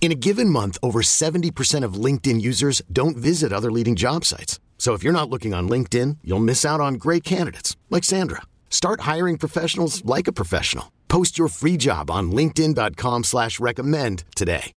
[0.00, 4.60] In a given month, over 70% of LinkedIn users don't visit other leading job sites.
[4.78, 8.42] So if you're not looking on LinkedIn, you'll miss out on great candidates like Sandra.
[8.70, 10.92] Start hiring professionals like a professional.
[11.08, 14.72] Post your free job on LinkedIn.com slash recommend today.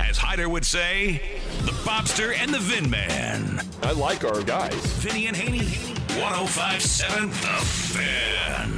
[0.00, 1.20] As Hyder would say,
[1.62, 3.60] the Bobster and the Vin Man.
[3.82, 4.74] I like our guys.
[5.02, 5.66] Vinny and Haney,
[6.18, 8.72] 1057 The Fan.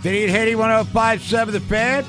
[0.00, 2.04] Vinny and Haney 1057 The Fan.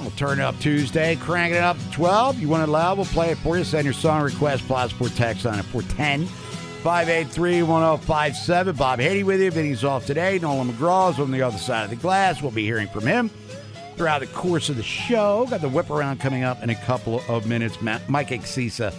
[0.00, 2.40] We'll turn it up Tuesday, cranking it up to 12.
[2.40, 3.64] You want it loud, we'll play it for you.
[3.64, 8.76] Send your song request, plus for text on it 410 583 1057.
[8.76, 9.50] Bob Haney with you.
[9.50, 10.38] Vinny's off today.
[10.38, 12.42] Nolan McGraw's on the other side of the glass.
[12.42, 13.30] We'll be hearing from him
[13.96, 15.46] throughout the course of the show.
[15.48, 17.80] Got the whip around coming up in a couple of minutes.
[17.80, 18.92] Mike Axisa,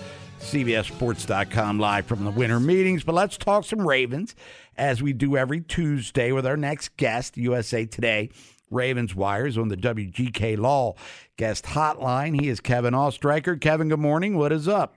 [0.46, 3.04] CBSSports.com, live from the winter meetings.
[3.04, 4.36] But let's talk some Ravens
[4.78, 8.30] as we do every Tuesday with our next guest, USA Today
[8.70, 10.96] Ravens Wires on the WGK Law
[11.38, 12.40] guest hotline.
[12.40, 13.60] He is Kevin Oestreicher.
[13.60, 14.38] Kevin, good morning.
[14.38, 14.96] What is up?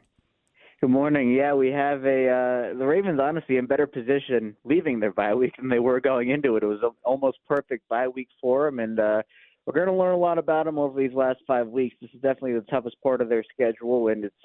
[0.80, 1.32] Good morning.
[1.32, 5.56] Yeah, we have a uh, the Ravens honestly in better position leaving their bye week
[5.56, 6.62] than they were going into it.
[6.62, 9.22] It was almost perfect bye week for them, and uh,
[9.66, 11.96] we're going to learn a lot about them over these last five weeks.
[12.00, 14.36] This is definitely the toughest part of their schedule, and it's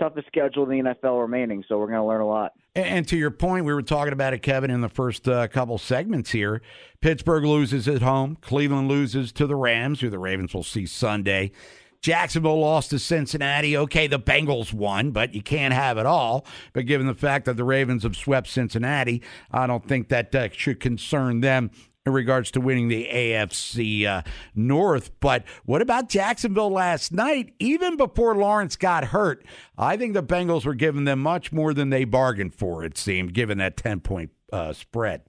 [0.00, 1.62] toughest schedule in the NFL remaining.
[1.68, 2.52] So we're going to learn a lot.
[2.74, 5.76] And to your point, we were talking about it, Kevin, in the first uh, couple
[5.78, 6.62] segments here.
[7.00, 8.36] Pittsburgh loses at home.
[8.40, 11.52] Cleveland loses to the Rams, who the Ravens will see Sunday.
[12.00, 13.76] Jacksonville lost to Cincinnati.
[13.76, 16.46] Okay, the Bengals won, but you can't have it all.
[16.72, 20.48] But given the fact that the Ravens have swept Cincinnati, I don't think that uh,
[20.52, 21.70] should concern them
[22.06, 24.22] in regards to winning the AFC uh,
[24.54, 25.10] North.
[25.20, 27.54] But what about Jacksonville last night?
[27.58, 29.44] Even before Lawrence got hurt,
[29.76, 33.34] I think the Bengals were giving them much more than they bargained for, it seemed,
[33.34, 35.22] given that 10 point uh, spread.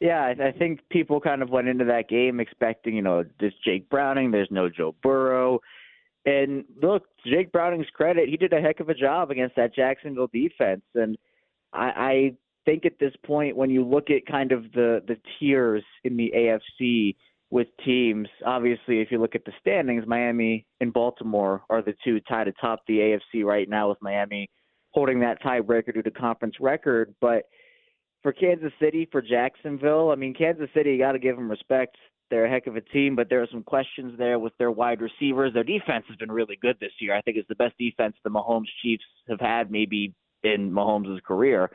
[0.00, 3.90] Yeah, I think people kind of went into that game expecting, you know, this Jake
[3.90, 5.60] Browning, there's no Joe Burrow.
[6.24, 10.28] And look, Jake Browning's credit, he did a heck of a job against that Jacksonville
[10.32, 10.82] defense.
[10.94, 11.18] And
[11.72, 12.32] I, I
[12.68, 16.32] think at this point, when you look at kind of the the tiers in the
[16.36, 17.16] AFC
[17.50, 22.20] with teams, obviously, if you look at the standings, Miami and Baltimore are the two
[22.20, 24.50] tied atop the AFC right now, with Miami
[24.90, 27.14] holding that tiebreaker due to conference record.
[27.20, 27.44] But
[28.22, 31.96] for Kansas City, for Jacksonville, I mean, Kansas City, you got to give them respect.
[32.30, 35.00] They're a heck of a team, but there are some questions there with their wide
[35.00, 35.54] receivers.
[35.54, 37.14] Their defense has been really good this year.
[37.14, 40.12] I think it's the best defense the Mahomes Chiefs have had maybe
[40.42, 41.70] in Mahomes' career.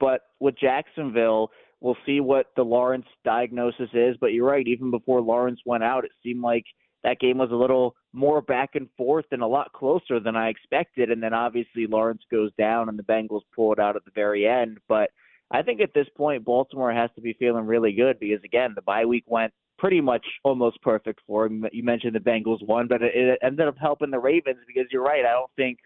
[0.00, 1.50] But with Jacksonville,
[1.80, 4.16] we'll see what the Lawrence diagnosis is.
[4.20, 6.64] But you're right, even before Lawrence went out, it seemed like
[7.04, 10.48] that game was a little more back and forth and a lot closer than I
[10.48, 11.10] expected.
[11.10, 14.46] And then obviously Lawrence goes down and the Bengals pull it out at the very
[14.46, 14.78] end.
[14.88, 15.10] But
[15.50, 18.82] I think at this point, Baltimore has to be feeling really good because, again, the
[18.82, 21.64] bye week went pretty much almost perfect for him.
[21.72, 25.24] You mentioned the Bengals won, but it ended up helping the Ravens because you're right.
[25.24, 25.78] I don't think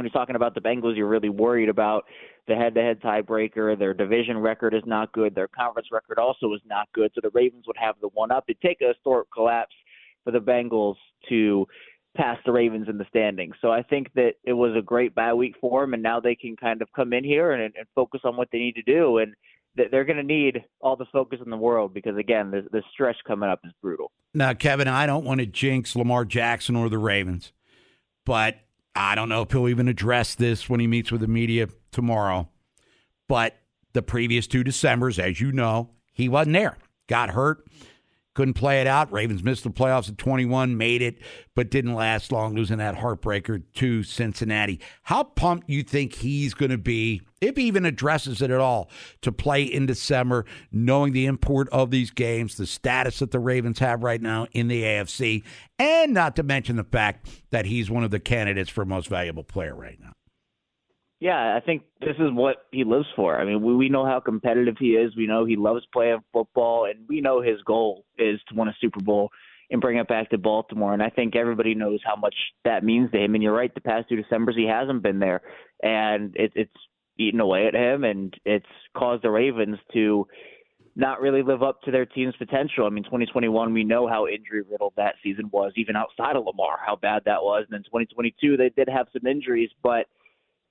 [0.00, 2.06] when you're talking about the Bengals, you're really worried about
[2.48, 3.78] the head-to-head tiebreaker.
[3.78, 5.34] Their division record is not good.
[5.34, 7.10] Their conference record also is not good.
[7.14, 8.44] So the Ravens would have the one up.
[8.48, 9.74] It'd take a historic collapse
[10.24, 10.94] for the Bengals
[11.28, 11.66] to
[12.16, 13.56] pass the Ravens in the standings.
[13.60, 16.34] So I think that it was a great bye week for them, and now they
[16.34, 19.18] can kind of come in here and, and focus on what they need to do.
[19.18, 19.34] And
[19.76, 23.18] they're going to need all the focus in the world because again, the, the stretch
[23.26, 24.12] coming up is brutal.
[24.32, 27.52] Now, Kevin, I don't want to jinx Lamar Jackson or the Ravens,
[28.24, 28.60] but
[28.94, 32.48] I don't know if he'll even address this when he meets with the media tomorrow.
[33.28, 33.56] But
[33.92, 36.76] the previous two Decembers, as you know, he wasn't there.
[37.06, 37.66] Got hurt,
[38.40, 39.12] couldn't play it out.
[39.12, 41.18] Ravens missed the playoffs at 21, made it,
[41.54, 44.80] but didn't last long, losing that heartbreaker to Cincinnati.
[45.02, 48.88] How pumped you think he's going to be, if he even addresses it at all,
[49.20, 53.78] to play in December, knowing the import of these games, the status that the Ravens
[53.80, 55.44] have right now in the AFC,
[55.78, 59.44] and not to mention the fact that he's one of the candidates for most valuable
[59.44, 60.09] player right now?
[61.20, 63.38] Yeah, I think this is what he lives for.
[63.38, 65.14] I mean, we, we know how competitive he is.
[65.14, 68.76] We know he loves playing football, and we know his goal is to win a
[68.80, 69.30] Super Bowl
[69.70, 70.94] and bring it back to Baltimore.
[70.94, 72.34] And I think everybody knows how much
[72.64, 73.34] that means to him.
[73.34, 75.42] And you're right, the past two Decembers he hasn't been there,
[75.82, 76.72] and it, it's
[77.18, 80.26] eaten away at him, and it's caused the Ravens to
[80.96, 82.86] not really live up to their team's potential.
[82.86, 86.78] I mean, 2021, we know how injury riddled that season was, even outside of Lamar,
[86.84, 87.66] how bad that was.
[87.70, 90.06] And then 2022, they did have some injuries, but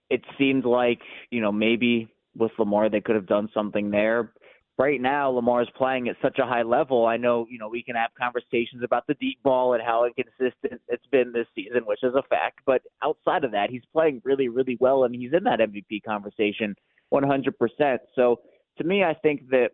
[0.09, 4.33] it seemed like, you know, maybe with Lamar, they could have done something there.
[4.77, 7.05] Right now, Lamar is playing at such a high level.
[7.05, 10.81] I know, you know, we can have conversations about the deep ball and how inconsistent
[10.87, 12.59] it's been this season, which is a fact.
[12.65, 16.75] But outside of that, he's playing really, really well, and he's in that MVP conversation
[17.13, 17.97] 100%.
[18.15, 18.39] So
[18.77, 19.71] to me, I think that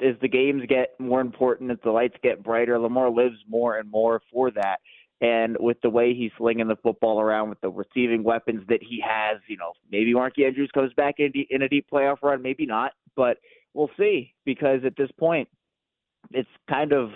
[0.00, 3.90] as the games get more important, as the lights get brighter, Lamar lives more and
[3.90, 4.78] more for that.
[5.20, 9.02] And with the way he's slinging the football around with the receiving weapons that he
[9.04, 12.66] has, you know, maybe Mark Andrews comes back in, in a deep playoff run, maybe
[12.66, 13.38] not, but
[13.74, 14.32] we'll see.
[14.44, 15.48] Because at this point,
[16.30, 17.10] it's kind of,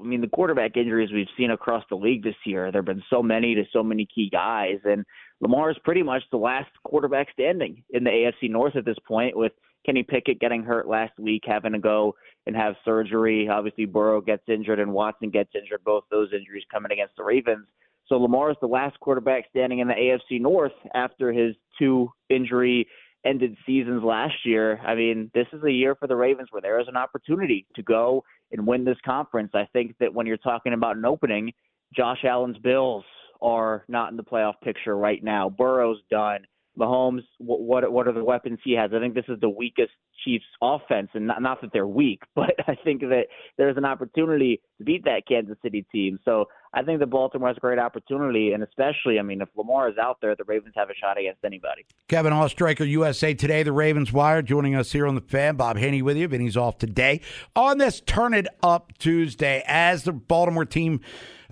[0.00, 3.02] I mean, the quarterback injuries we've seen across the league this year, there have been
[3.10, 4.78] so many to so many key guys.
[4.84, 5.04] And
[5.40, 9.36] Lamar is pretty much the last quarterback standing in the AFC North at this point,
[9.36, 9.52] with
[9.84, 12.14] Kenny Pickett getting hurt last week, having to go
[12.46, 13.48] and have surgery.
[13.48, 15.84] Obviously, Burrow gets injured and Watson gets injured.
[15.84, 17.66] Both those injuries coming against the Ravens.
[18.06, 22.86] So Lamar is the last quarterback standing in the AFC North after his two injury
[23.24, 24.78] ended seasons last year.
[24.86, 27.82] I mean, this is a year for the Ravens where there is an opportunity to
[27.82, 28.22] go
[28.52, 29.52] and win this conference.
[29.54, 31.52] I think that when you're talking about an opening,
[31.96, 33.04] Josh Allen's Bills
[33.40, 35.48] are not in the playoff picture right now.
[35.48, 36.40] Burrow's done.
[36.78, 38.90] Mahomes, what what are the weapons he has?
[38.94, 39.92] I think this is the weakest
[40.24, 43.26] Chiefs offense, and not, not that they're weak, but I think that
[43.56, 46.18] there's an opportunity to beat that Kansas City team.
[46.24, 49.88] So I think the Baltimore has a great opportunity, and especially, I mean, if Lamar
[49.88, 51.84] is out there, the Ravens have a shot against anybody.
[52.08, 55.56] Kevin Oestreicher, USA Today, the Ravens Wire, joining us here on the fan.
[55.56, 57.20] Bob Haney with you, Vinny's off today
[57.54, 61.00] on this Turn It Up Tuesday as the Baltimore team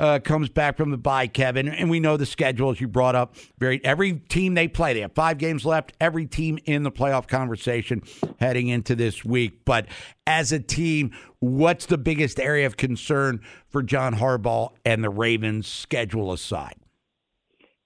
[0.02, 3.14] uh, comes back from the bye, Kevin, and we know the schedule as you brought
[3.14, 3.36] up.
[3.58, 5.92] Very every team they play, they have five games left.
[6.00, 8.02] Every team in the playoff conversation
[8.40, 9.64] heading into this week.
[9.64, 9.86] But
[10.26, 15.68] as a team, what's the biggest area of concern for John Harbaugh and the Ravens,
[15.68, 16.74] schedule aside?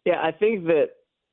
[0.07, 0.87] Yeah, I think that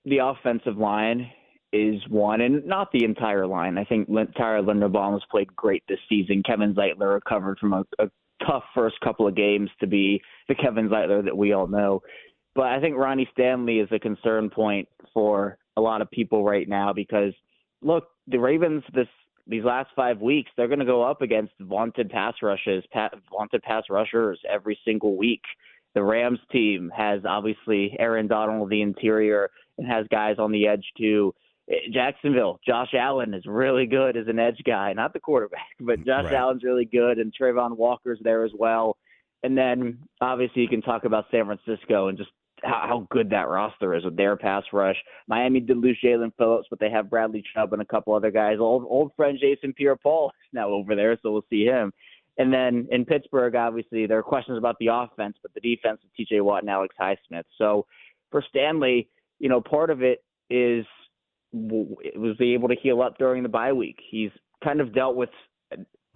[0.04, 1.32] the offensive line
[1.72, 3.78] is one, and not the entire line.
[3.78, 6.44] I think Tyler Linderbaum has played great this season.
[6.46, 8.10] Kevin Zeitler recovered from a, a
[8.46, 12.02] tough first couple of games to be the Kevin Zeitler that we all know.
[12.56, 16.68] But I think Ronnie Stanley is a concern point for a lot of people right
[16.68, 17.34] now because
[17.82, 19.08] look, the Ravens this
[19.46, 23.62] these last five weeks they're going to go up against vaunted pass rushes, pat, vaunted
[23.64, 25.42] pass rushers every single week.
[25.96, 30.86] The Rams team has obviously Aaron Donald the interior and has guys on the edge
[30.98, 31.34] too.
[31.70, 35.98] Eh, Jacksonville, Josh Allen is really good as an edge guy, not the quarterback, but
[36.06, 36.34] Josh right.
[36.34, 38.98] Allen's really good, and Travon Walker's there as well.
[39.44, 42.32] And then obviously you can talk about San Francisco and just
[42.64, 44.96] how, how good that roster is with their pass rush.
[45.28, 48.58] Miami did lose Jaelan Phillips, but they have Bradley Chubb and a couple other guys.
[48.60, 51.92] Old old friend Jason Pierre-Paul is now over there, so we'll see him.
[52.38, 56.14] And then in Pittsburgh, obviously there are questions about the offense, but the defense with
[56.16, 56.42] T.J.
[56.42, 57.44] Watt and Alex Highsmith.
[57.58, 57.86] So
[58.32, 60.86] for Stanley, you know, part of it is
[61.54, 64.00] was he able to heal up during the bye week.
[64.10, 64.32] He's
[64.64, 65.30] kind of dealt with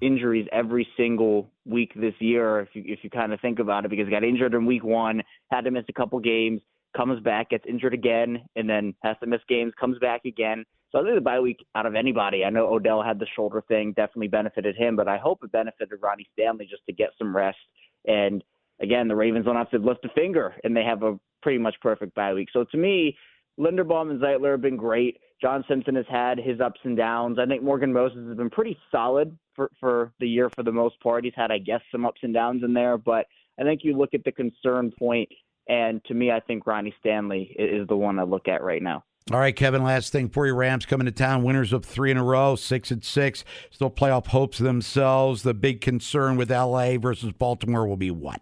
[0.02, 3.90] injuries every single week this year, if you if you kind of think about it,
[3.90, 6.62] because he got injured in week one, had to miss a couple games,
[6.96, 10.64] comes back, gets injured again, and then has to miss games, comes back again.
[10.92, 12.46] So I think the bye week out of anybody.
[12.46, 16.00] I know Odell had the shoulder thing, definitely benefited him, but I hope it benefited
[16.02, 17.58] Ronnie Stanley just to get some rest.
[18.06, 18.44] And
[18.82, 21.76] again, the Ravens don't have to lift a finger, and they have a pretty much
[21.82, 22.50] perfect bye week.
[22.54, 23.18] So to me,
[23.60, 25.20] Linderbaum and Zeitler have been great.
[25.42, 27.38] John Simpson has had his ups and downs.
[27.40, 31.00] I think Morgan Moses has been pretty solid for, for the year for the most
[31.02, 31.26] part.
[31.26, 33.26] He's had, I guess, some ups and downs in there, but
[33.60, 35.30] I think you look at the concern point,
[35.68, 39.04] and to me, I think Ronnie Stanley is the one I look at right now.
[39.32, 39.84] All right, Kevin.
[39.84, 42.92] Last thing for you, Rams coming to town, winners of three in a row, six
[42.92, 45.44] and six, still playoff hopes themselves.
[45.44, 48.42] The big concern with LA versus Baltimore will be what?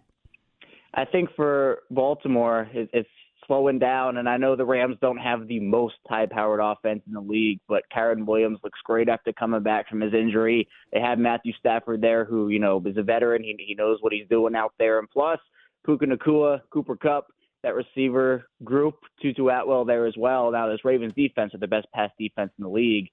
[0.94, 3.08] I think for Baltimore, it's
[3.46, 4.16] slowing down.
[4.18, 7.60] And I know the Rams don't have the most high powered offense in the league,
[7.68, 10.68] but Kyren Williams looks great after coming back from his injury.
[10.92, 13.42] They have Matthew Stafford there, who, you know, is a veteran.
[13.42, 14.98] He, he knows what he's doing out there.
[14.98, 15.38] And plus,
[15.84, 17.28] Puka Nacua, Cooper Kupp,
[17.62, 20.50] that receiver group, Tutu Atwell there as well.
[20.52, 23.08] Now, this Ravens defense are the best pass defense in the league.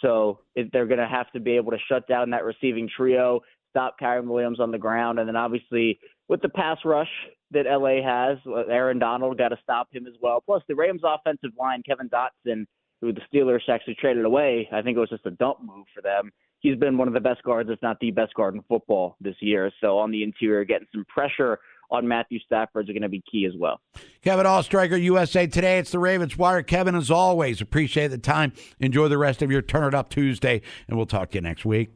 [0.00, 3.40] So they're going to have to be able to shut down that receiving trio,
[3.70, 7.10] stop Kyren Williams on the ground, and then obviously with the pass rush
[7.52, 8.38] that LA has,
[8.68, 10.42] Aaron Donald got to stop him as well.
[10.44, 12.66] Plus the Rams offensive line, Kevin Dotson,
[13.00, 16.02] who the Steelers actually traded away, I think it was just a dump move for
[16.02, 16.30] them.
[16.60, 19.36] He's been one of the best guards, if not the best guard in football this
[19.40, 19.70] year.
[19.80, 23.46] So on the interior, getting some pressure on Matthew Stafford is going to be key
[23.46, 23.80] as well.
[24.22, 25.78] Kevin Oestreicher, USA Today.
[25.78, 26.62] It's the Ravens Wire.
[26.62, 28.52] Kevin, as always, appreciate the time.
[28.80, 31.64] Enjoy the rest of your Turn It Up Tuesday, and we'll talk to you next
[31.64, 31.90] week.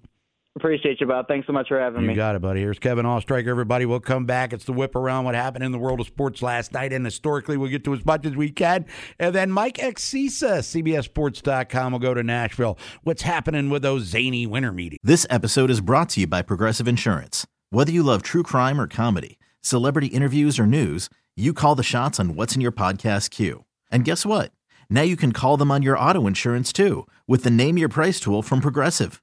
[0.55, 1.29] Appreciate you, Bob.
[1.29, 2.15] Thanks so much for having You me.
[2.15, 2.61] got it, buddy.
[2.61, 3.87] Here's Kevin Oestreicher, everybody.
[3.87, 4.53] We'll come back.
[4.53, 7.57] It's the whip around what happened in the world of sports last night, and historically,
[7.57, 8.85] we'll get to as much as we can.
[9.19, 12.79] And then Mike Axisa, CBSSports.com, will go to Nashville.
[13.03, 14.99] What's happening with those zany winter meetings?
[15.03, 17.47] This episode is brought to you by Progressive Insurance.
[17.71, 22.21] Whether you love true crime or comedy, celebrity interviews or news, you call the shots
[22.21, 23.65] on what's in your podcast queue.
[23.91, 24.53] And guess what?
[24.91, 28.21] Now you can call them on your auto insurance too with the Name Your Price
[28.21, 29.23] tool from Progressive.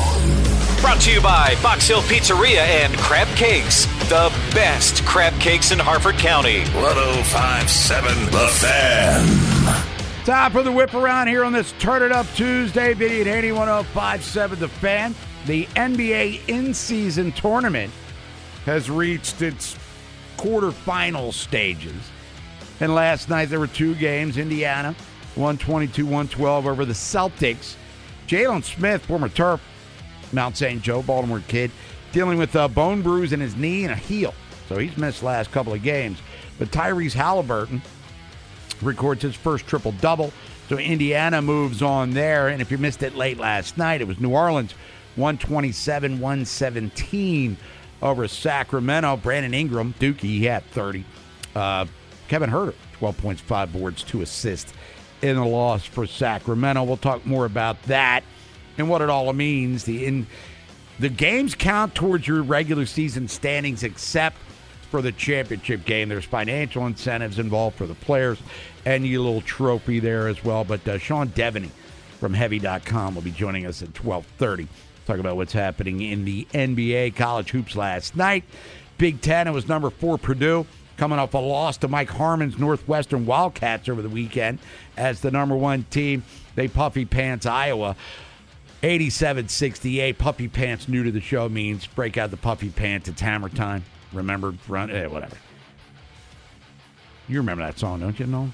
[0.81, 5.77] Brought to you by Box Hill Pizzeria and Crab Cakes, the best crab cakes in
[5.77, 6.61] Harford County.
[6.73, 10.25] 1057 The Fan.
[10.25, 12.95] Time for the whip around here on this Turn It Up Tuesday.
[12.95, 15.13] Video at 81057 The Fan.
[15.45, 17.93] The NBA in season tournament
[18.65, 19.77] has reached its
[20.37, 22.09] quarterfinal stages.
[22.79, 24.39] And last night there were two games.
[24.39, 24.95] Indiana
[25.35, 27.75] 122 112 over the Celtics.
[28.25, 29.59] Jalen Smith, former Terp,
[30.33, 30.81] Mount St.
[30.81, 31.71] Joe, Baltimore kid,
[32.11, 34.33] dealing with a bone bruise in his knee and a heel.
[34.69, 36.19] So he's missed last couple of games.
[36.57, 37.81] But Tyrese Halliburton
[38.81, 40.31] records his first triple double.
[40.69, 42.47] So Indiana moves on there.
[42.47, 44.73] And if you missed it late last night, it was New Orleans
[45.15, 47.57] 127 117
[48.01, 49.17] over Sacramento.
[49.17, 51.03] Brandon Ingram, Dukie, he had 30.
[51.55, 51.85] Uh,
[52.27, 54.73] Kevin Huerter, 12 points, 5 boards, 2 assists
[55.21, 56.83] in the loss for Sacramento.
[56.83, 58.23] We'll talk more about that
[58.81, 59.85] and what it all means.
[59.85, 60.27] The in
[60.99, 64.37] the games count towards your regular season standings except
[64.89, 66.09] for the championship game.
[66.09, 68.39] There's financial incentives involved for the players
[68.85, 70.65] and your little trophy there as well.
[70.65, 71.69] But uh, Sean Deveney
[72.19, 74.67] from Heavy.com will be joining us at 1230.
[75.05, 78.43] Talk about what's happening in the NBA college hoops last night.
[78.97, 80.65] Big Ten, it was number four Purdue
[80.97, 84.59] coming off a loss to Mike Harmon's Northwestern Wildcats over the weekend
[84.97, 86.23] as the number one team.
[86.53, 87.95] They puffy pants Iowa.
[88.83, 90.17] 87 68.
[90.17, 93.07] Puffy pants, new to the show, means break out the puffy pants.
[93.09, 93.83] It's hammer time.
[94.13, 95.37] Remember, run, eh, whatever.
[97.27, 98.25] You remember that song, don't you?
[98.25, 98.51] No?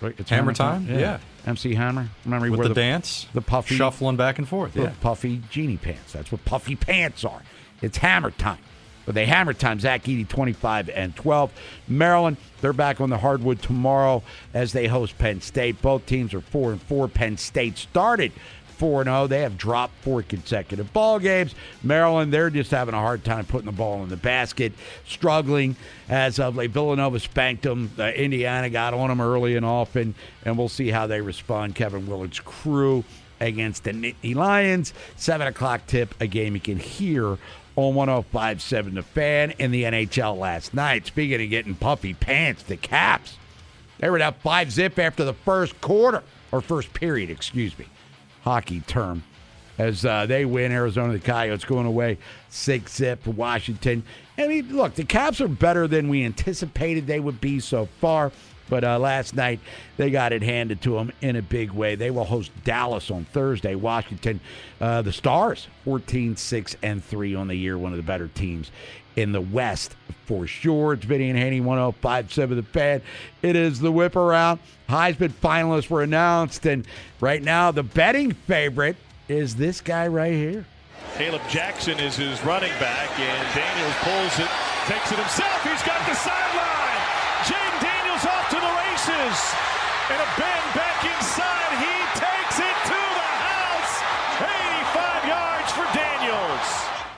[0.00, 0.86] Right, It's Hammer Time?
[0.88, 1.18] Yeah.
[1.46, 2.08] MC Hammer.
[2.24, 4.74] Remember he with wore the, dance, the puffy shuffling back and forth.
[4.76, 6.12] Yeah, puffy genie pants.
[6.12, 7.42] That's what puffy pants are.
[7.82, 8.58] It's hammer time.
[9.06, 9.80] But they hammer time.
[9.80, 11.52] Zach Edey, 25 and 12.
[11.88, 14.22] Maryland, they're back on the hardwood tomorrow
[14.52, 15.80] as they host Penn State.
[15.82, 17.08] Both teams are 4 and 4.
[17.08, 18.32] Penn State started
[18.80, 19.26] 4 0.
[19.26, 21.54] They have dropped four consecutive ball games.
[21.82, 24.72] Maryland, they're just having a hard time putting the ball in the basket,
[25.06, 25.76] struggling
[26.08, 26.70] as of late.
[26.70, 27.90] Villanova spanked them.
[27.98, 30.14] Uh, Indiana got on them early and often,
[30.46, 31.74] and we'll see how they respond.
[31.74, 33.04] Kevin Willard's crew
[33.38, 34.94] against the Nittany Lions.
[35.16, 37.36] 7 o'clock tip, a game you can hear
[37.76, 41.06] on 1057 The Fan in the NHL last night.
[41.06, 43.36] Speaking of getting puffy pants, the Caps,
[43.98, 47.84] they were up 5 zip after the first quarter, or first period, excuse me.
[48.42, 49.22] Hockey term.
[49.78, 52.18] As uh, they win, Arizona, the Coyotes going away
[52.50, 54.02] 6 zip for Washington.
[54.36, 58.30] I mean, look, the Caps are better than we anticipated they would be so far.
[58.68, 59.58] But uh, last night,
[59.96, 61.96] they got it handed to them in a big way.
[61.96, 63.74] They will host Dallas on Thursday.
[63.74, 64.40] Washington,
[64.80, 68.70] uh, the Stars, 14 6 and 3 on the year, one of the better teams
[69.16, 70.92] in the West for sure.
[70.92, 73.02] It's Vinny and Haney, 1057 The Fan.
[73.42, 74.60] It is the whip around.
[74.88, 76.86] Heisman finalists were announced, and
[77.20, 78.96] right now, the betting favorite
[79.28, 80.64] is this guy right here.
[81.16, 84.50] Caleb Jackson is his running back, and Daniels pulls it,
[84.86, 85.62] takes it himself.
[85.62, 87.00] He's got the sideline.
[87.44, 88.00] Jayden Daniels.
[88.20, 89.54] Off to the races,
[90.10, 90.49] and a bend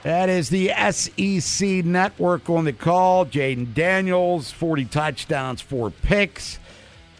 [0.03, 3.25] That is the SEC network on the call.
[3.25, 6.59] Jayden Daniels, 40 touchdowns, four picks,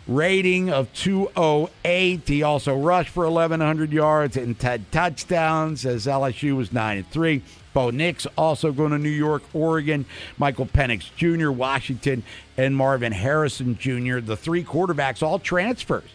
[0.06, 2.28] rating of 208.
[2.28, 7.42] He also rushed for 1,100 yards and 10 touchdowns as LSU was 9 and 3.
[7.74, 10.06] Bo Nix also going to New York, Oregon.
[10.38, 12.22] Michael Penix Jr., Washington,
[12.58, 16.10] and Marvin Harrison Jr., the three quarterbacks, all transfers.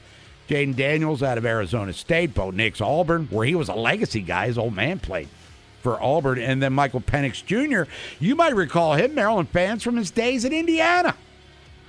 [0.51, 4.49] Jayden Daniels out of Arizona State, Bo Nix, Auburn, where he was a legacy guy.
[4.49, 5.29] His old man played
[5.89, 7.91] for Auburn, and then Michael Penix Jr.
[8.21, 11.15] You might recall him, Maryland fans, from his days at Indiana,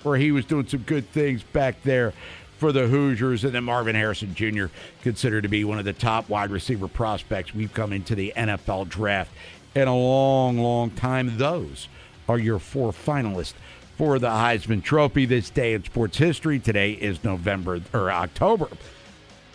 [0.04, 2.14] where he was doing some good things back there
[2.60, 4.68] for the Hoosiers, and then Marvin Harrison Jr.
[5.02, 8.88] considered to be one of the top wide receiver prospects we've come into the NFL
[8.88, 9.32] draft
[9.76, 11.38] in a long, long time.
[11.38, 11.90] Those
[12.30, 13.56] are your four finalists
[13.98, 16.58] for the Heisman Trophy this day in sports history.
[16.58, 18.70] Today is November or October.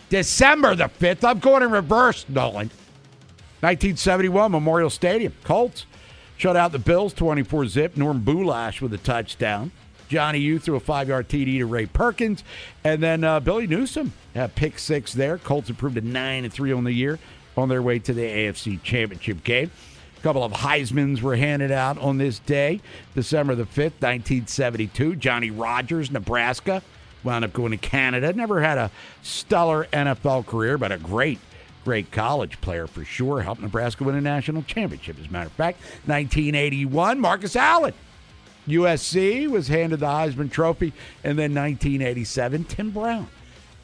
[0.09, 1.23] December the 5th.
[1.23, 2.69] I'm going in reverse, Nolan.
[3.61, 5.33] 1971 Memorial Stadium.
[5.43, 5.85] Colts
[6.37, 7.97] shut out the Bills 24 zip.
[7.97, 9.71] Norm Bulaich with a touchdown.
[10.07, 12.43] Johnny U threw a five yard TD to Ray Perkins.
[12.83, 15.37] And then uh, Billy Newsome had pick six there.
[15.37, 17.19] Colts improved to 9 and 3 on the year
[17.57, 19.71] on their way to the AFC Championship game.
[20.17, 22.81] A couple of Heismans were handed out on this day,
[23.13, 25.15] December the 5th, 1972.
[25.15, 26.81] Johnny Rodgers, Nebraska,
[27.23, 28.33] wound up going to Canada.
[28.33, 31.39] Never had a stellar NFL career, but a great
[31.85, 33.41] great college player for sure.
[33.41, 35.79] Helped Nebraska win a national championship, as a matter of fact.
[36.05, 37.93] 1981, Marcus Allen.
[38.67, 40.91] USC was handed the Heisman Trophy.
[41.23, 43.27] And then 1987, Tim Brown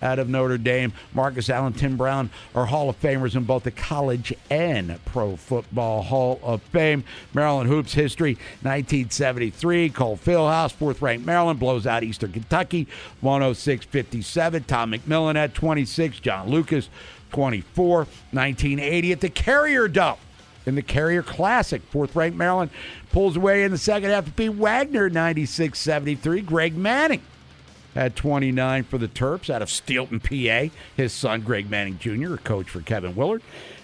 [0.02, 0.94] out of Notre Dame.
[1.14, 6.02] Marcus Allen, Tim Brown are Hall of Famers in both the college and pro football
[6.02, 7.04] Hall of Fame.
[7.34, 9.90] Maryland Hoops history 1973.
[9.90, 12.88] Cole Fieldhouse, fourth ranked Maryland, blows out Eastern Kentucky
[13.22, 14.64] 106 57.
[14.64, 16.20] Tom McMillan at 26.
[16.20, 16.90] John Lucas
[17.32, 17.98] 24.
[17.98, 20.18] 1980 at the Carrier Dome
[20.66, 21.82] in the Carrier Classic.
[21.90, 22.72] Fourth ranked Maryland
[23.12, 26.42] pulls away in the second half to beat Wagner 96 73.
[26.42, 27.22] Greg Manning
[27.94, 30.74] had 29 for the Terps out of Steelton, PA.
[30.96, 33.42] His son, Greg Manning Jr., a coach for Kevin Willard.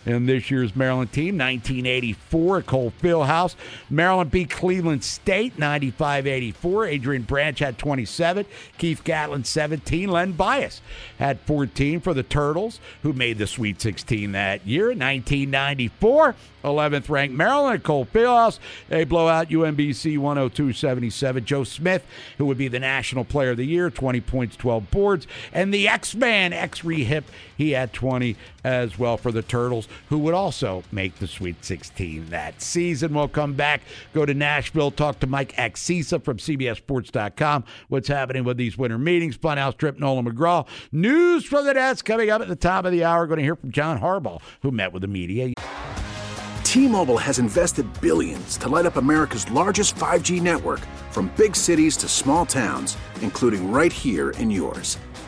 [0.07, 3.55] And this year's Maryland team, 1984 at Cole Fieldhouse.
[3.89, 6.85] Maryland beat Cleveland State 95 84.
[6.85, 8.45] Adrian Branch had 27.
[8.77, 10.09] Keith Gatlin 17.
[10.09, 10.81] Len Bias
[11.19, 14.87] had 14 for the Turtles, who made the Sweet 16 that year.
[14.87, 18.59] 1994, 11th ranked Maryland at Cole Fieldhouse.
[18.87, 21.43] They blow out UMBC 102 77.
[21.43, 22.05] Joe Smith,
[22.37, 25.27] who would be the National Player of the Year, 20 points, 12 boards.
[25.51, 27.25] And the X Man, Exree Hipp,
[27.57, 32.29] he had 20 as well for the Turtles, who would also make the Sweet 16
[32.29, 33.13] that season.
[33.13, 33.81] We'll come back,
[34.13, 37.63] go to Nashville, talk to Mike Axisa from CBSSports.com.
[37.87, 39.37] What's happening with these winter meetings?
[39.37, 40.67] Funhouse trip, Nolan McGraw.
[40.91, 43.25] News from the desk coming up at the top of the hour.
[43.27, 45.53] Going to hear from John Harbaugh, who met with the media.
[46.63, 52.07] T-Mobile has invested billions to light up America's largest 5G network from big cities to
[52.07, 54.97] small towns, including right here in yours.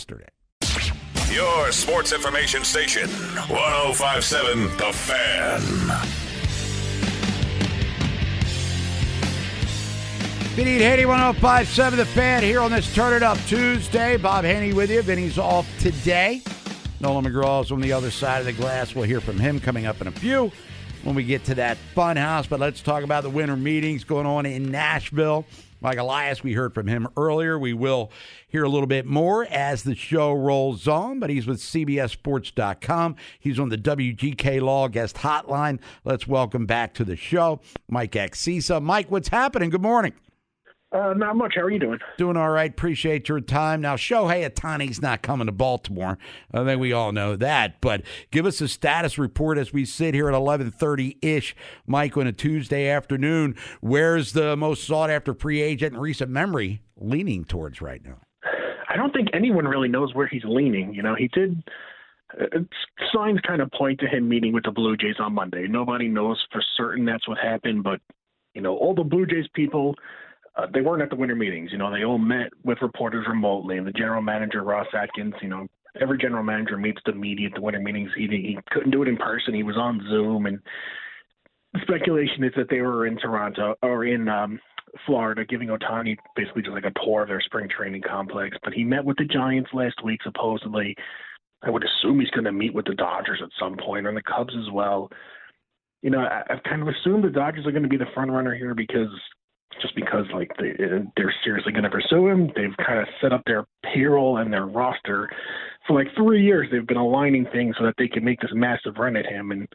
[0.00, 0.28] Yesterday.
[1.30, 5.60] Your sports information station, 1057 The Fan.
[10.56, 14.16] Vinny Haney, 1057 The Fan here on this Turn It Up Tuesday.
[14.16, 15.02] Bob Haney with you.
[15.02, 16.40] Vinny's off today.
[17.00, 18.94] Nolan McGraw's on the other side of the glass.
[18.94, 20.50] We'll hear from him coming up in a few.
[21.02, 22.46] when we get to that fun house.
[22.46, 25.44] But let's talk about the winter meetings going on in Nashville.
[25.80, 27.58] Mike Elias, we heard from him earlier.
[27.58, 28.12] We will
[28.46, 33.16] hear a little bit more as the show rolls on, but he's with CBSSports.com.
[33.38, 35.80] He's on the WGK Law Guest Hotline.
[36.04, 38.82] Let's welcome back to the show Mike Axisa.
[38.82, 39.70] Mike, what's happening?
[39.70, 40.12] Good morning.
[40.92, 41.54] Uh, not much.
[41.54, 42.00] How are you doing?
[42.18, 42.70] Doing all right.
[42.70, 43.80] Appreciate your time.
[43.80, 46.18] Now, Shohei Ohtani's not coming to Baltimore.
[46.52, 47.80] I think we all know that.
[47.80, 51.54] But give us a status report as we sit here at 11:30 ish,
[51.86, 53.54] Mike, on a Tuesday afternoon.
[53.80, 58.18] Where's the most sought after free agent in recent memory leaning towards right now?
[58.88, 60.92] I don't think anyone really knows where he's leaning.
[60.92, 61.62] You know, he did.
[62.40, 62.60] Uh,
[63.14, 65.66] signs kind of point to him meeting with the Blue Jays on Monday.
[65.68, 68.00] Nobody knows for certain that's what happened, but
[68.54, 69.94] you know, all the Blue Jays people
[70.60, 71.70] uh, they weren't at the winter meetings.
[71.72, 73.78] You know, they all met with reporters remotely.
[73.78, 75.66] And the general manager, Ross Atkins, you know,
[76.00, 78.10] every general manager meets the media at the winter meetings.
[78.16, 79.54] He, he couldn't do it in person.
[79.54, 80.46] He was on Zoom.
[80.46, 80.60] And
[81.82, 84.60] speculation is that they were in Toronto or in um,
[85.06, 88.56] Florida giving Ohtani basically just like a tour of their spring training complex.
[88.62, 90.96] But he met with the Giants last week, supposedly.
[91.62, 94.22] I would assume he's going to meet with the Dodgers at some point, and the
[94.22, 95.10] Cubs as well.
[96.02, 98.30] You know, I, I've kind of assumed the Dodgers are going to be the front
[98.30, 99.10] runner here because
[99.80, 102.50] just because like they uh, they're seriously going to pursue him.
[102.54, 105.30] They've kind of set up their payroll and their roster
[105.86, 106.68] for like three years.
[106.70, 109.68] They've been aligning things so that they can make this massive run at him, and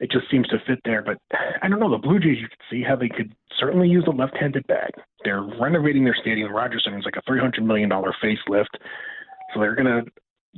[0.00, 1.02] it just seems to fit there.
[1.02, 1.18] But
[1.62, 1.90] I don't know.
[1.90, 4.90] The Blue Jays, you could see how they could certainly use a left-handed bat.
[5.24, 6.52] They're renovating their stadium.
[6.52, 8.74] Rogers Center is like a three hundred million dollar facelift,
[9.54, 10.02] so they're gonna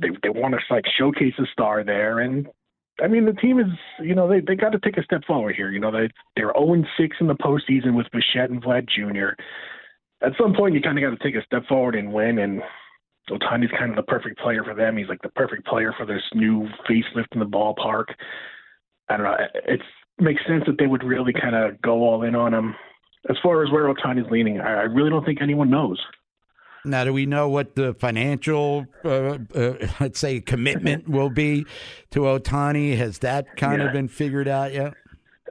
[0.01, 2.47] they they want to like showcase a star there, and
[3.03, 3.67] I mean, the team is,
[4.01, 5.71] you know, they they got to take a step forward here.
[5.71, 9.41] You know, they they're 0 6 in the postseason with Bichette and Vlad Jr.
[10.21, 12.39] At some point, you kind of got to take a step forward and win.
[12.39, 12.61] And
[13.29, 14.97] Ohtani's kind of the perfect player for them.
[14.97, 18.05] He's like the perfect player for this new facelift in the ballpark.
[19.07, 19.37] I don't know.
[19.65, 19.81] It
[20.19, 22.75] makes sense that they would really kind of go all in on him.
[23.29, 25.99] As far as where Ohtani's leaning, I, I really don't think anyone knows.
[26.85, 31.65] Now, do we know what the financial, uh, uh, let's say, commitment will be
[32.11, 32.97] to Ohtani?
[32.97, 33.87] Has that kind yeah.
[33.87, 34.93] of been figured out yet?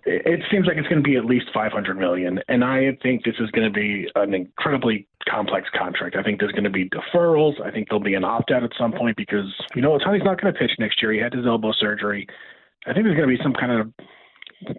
[0.04, 3.34] It seems like it's going to be at least 500 million, and I think this
[3.40, 6.16] is going to be an incredibly complex contract.
[6.16, 7.60] I think there's going to be deferrals.
[7.60, 10.52] I think there'll be an opt-out at some point because you know Ohtani's not going
[10.54, 11.12] to pitch next year.
[11.12, 12.26] He had his elbow surgery.
[12.86, 13.92] I think there's going to be some kind of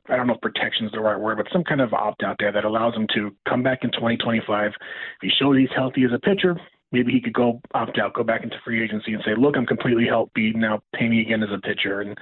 [0.10, 2.36] I don't know if protection is the right word, but some kind of opt out
[2.40, 4.68] there that allows him to come back in 2025.
[4.68, 4.76] If
[5.22, 6.60] he shows he's healthy as a pitcher,
[6.92, 9.66] maybe he could go opt out, go back into free agency and say, look, I'm
[9.66, 10.52] completely healthy.
[10.54, 12.02] Now pay me again as a pitcher.
[12.02, 12.18] And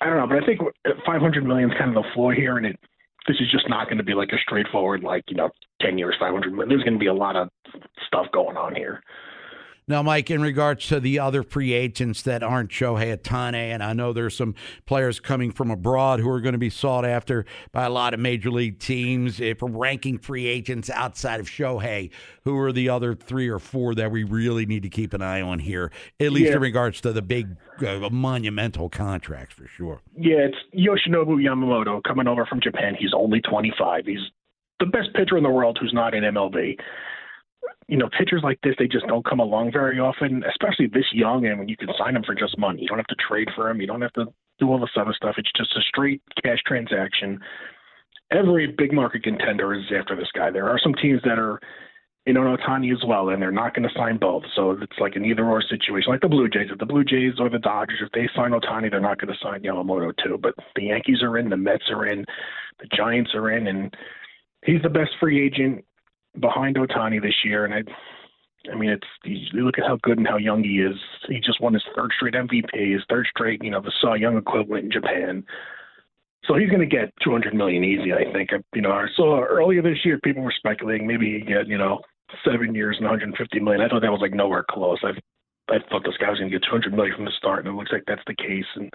[0.00, 0.60] I don't know, but I think
[1.04, 2.56] 500 million is kind of the floor here.
[2.56, 2.78] And it,
[3.26, 6.14] this is just not going to be like a straightforward, like, you know, 10 years,
[6.20, 6.68] 500 million.
[6.68, 7.48] There's going to be a lot of
[8.06, 9.02] stuff going on here.
[9.88, 13.92] Now, Mike, in regards to the other free agents that aren't Shohei Ohtani, and I
[13.92, 17.84] know there's some players coming from abroad who are going to be sought after by
[17.84, 19.38] a lot of major league teams.
[19.38, 22.10] If we're ranking free agents outside of Shohei,
[22.42, 25.40] who are the other three or four that we really need to keep an eye
[25.40, 26.56] on here, at least yeah.
[26.56, 30.00] in regards to the big uh, monumental contracts for sure?
[30.16, 32.96] Yeah, it's Yoshinobu Yamamoto coming over from Japan.
[32.98, 34.06] He's only 25.
[34.06, 34.18] He's
[34.80, 36.76] the best pitcher in the world who's not in MLB
[37.88, 41.46] you know, pitchers like this, they just don't come along very often, especially this young.
[41.46, 43.68] And when you can sign them for just money, you don't have to trade for
[43.68, 43.80] them.
[43.80, 44.26] You don't have to
[44.58, 45.36] do all this other stuff.
[45.38, 47.40] It's just a straight cash transaction.
[48.30, 50.50] Every big market contender is after this guy.
[50.50, 51.60] There are some teams that are
[52.26, 54.42] in on Ohtani as well, and they're not going to sign both.
[54.56, 56.68] So it's like an either or situation, like the Blue Jays.
[56.72, 59.38] If the Blue Jays or the Dodgers, if they sign Ohtani, they're not going to
[59.40, 60.36] sign Yamamoto too.
[60.42, 62.24] But the Yankees are in, the Mets are in,
[62.80, 63.94] the Giants are in, and
[64.64, 65.84] he's the best free agent
[66.40, 67.82] behind Ohtani this year, and I,
[68.70, 70.96] I mean, it's you look at how good and how young he is.
[71.28, 74.36] He just won his third straight MVP, his third straight, you know, the Cy Young
[74.36, 75.44] equivalent in Japan.
[76.46, 78.50] So he's going to get 200 million easy, I think.
[78.74, 82.00] You know, I saw earlier this year people were speculating maybe he'd get, you know,
[82.44, 83.82] seven years and 150 million.
[83.82, 84.98] I thought that was like nowhere close.
[85.02, 85.10] I
[85.68, 87.76] I thought this guy was going to get 200 million from the start, and it
[87.76, 88.66] looks like that's the case.
[88.76, 88.90] And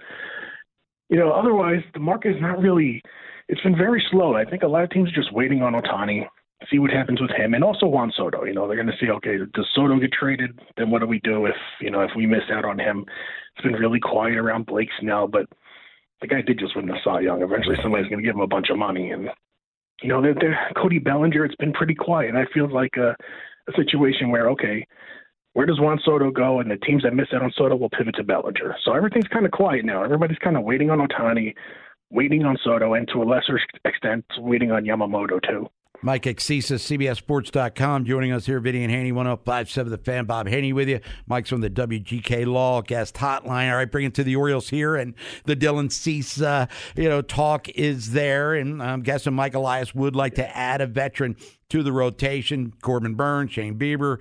[1.10, 3.02] you know, otherwise the market is not really.
[3.48, 4.34] It's been very slow.
[4.34, 6.26] I think a lot of teams are just waiting on Ohtani
[6.70, 8.44] see what happens with him, and also Juan Soto.
[8.44, 10.58] You know, they're going to see, okay, does Soto get traded?
[10.76, 13.04] Then what do we do if you know if we miss out on him?
[13.54, 15.46] It's been really quiet around Blake Snell, but
[16.20, 17.42] the guy did just win the Cy Young.
[17.42, 19.28] Eventually, somebody's going to give him a bunch of money, and
[20.02, 21.44] you know, they're, they're, Cody Bellinger.
[21.44, 22.34] It's been pretty quiet.
[22.34, 23.14] I feel like a,
[23.68, 24.86] a situation where okay.
[25.54, 26.60] Where does Juan Soto go?
[26.60, 28.74] And the teams that miss out on Soto will pivot to Bellinger.
[28.86, 30.02] So everything's kind of quiet now.
[30.02, 31.54] Everybody's kind of waiting on Ohtani,
[32.10, 35.68] waiting on Soto, and to a lesser extent, waiting on Yamamoto too.
[36.04, 40.24] Mike Axisa, CBSSports.com, joining us here, Vinny and Haney, 1057 The Fan.
[40.24, 40.98] Bob Haney with you.
[41.28, 43.70] Mike's from the WGK Law Guest Hotline.
[43.70, 47.22] All right, bring it to the Orioles here, and the Dylan Cease, uh, you know,
[47.22, 51.36] talk is there, and I'm guessing Mike Elias would like to add a veteran
[51.68, 52.72] to the rotation.
[52.82, 54.18] Corbin Burnes, Shane Bieber.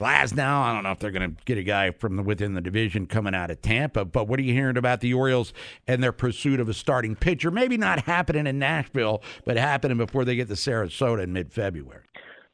[0.00, 0.62] Glasnow.
[0.62, 3.06] I don't know if they're going to get a guy from the, within the division
[3.06, 5.52] coming out of Tampa, but what are you hearing about the Orioles
[5.86, 7.50] and their pursuit of a starting pitcher?
[7.50, 12.02] Maybe not happening in Nashville, but happening before they get to Sarasota in mid February.